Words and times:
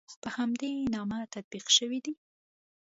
په 0.21 0.29
همدې 0.37 0.71
نامه 0.93 1.19
تطبیق 1.33 1.65
شوي 1.77 1.99
دي. 2.05 2.13